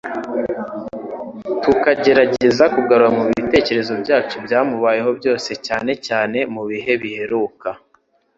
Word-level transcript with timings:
tukagerageza 1.63 2.65
kugarura 2.75 3.09
mu 3.17 3.23
bitekerezo 3.33 3.93
byacu 4.03 4.33
ibyamubayeho 4.41 5.09
byose 5.19 5.51
cyane 5.65 5.91
cyane 6.07 6.37
mu 6.53 6.61
bihe 6.69 6.93
biheruka. 7.01 7.69